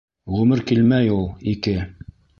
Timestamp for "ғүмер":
0.35-0.63